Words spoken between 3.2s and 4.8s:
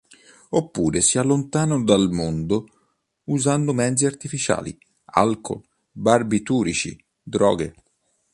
usando mezzi artificiali: